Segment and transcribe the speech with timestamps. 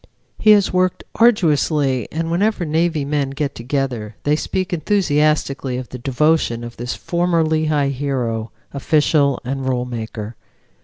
[0.39, 5.99] He has worked arduously, and whenever Navy men get together they speak enthusiastically of the
[5.99, 10.35] devotion of this former Lehigh hero, official and rule maker.